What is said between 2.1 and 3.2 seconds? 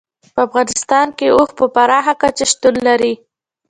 کچه شتون لري.